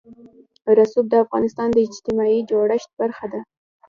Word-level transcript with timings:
رسوب 0.77 1.05
د 1.09 1.15
افغانستان 1.25 1.67
د 1.73 1.77
اجتماعي 1.87 2.39
جوړښت 2.49 2.89
برخه 3.01 3.25
ده. 3.33 3.41